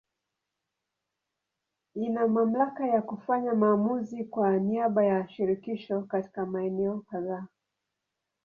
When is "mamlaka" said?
2.27-2.87